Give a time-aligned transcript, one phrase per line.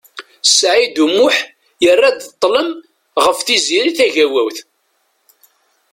[0.57, 1.37] Saɛid U Muḥ
[1.83, 2.69] yerra-d ṭlem
[3.25, 4.57] ɣef Tiziri Tagawawt.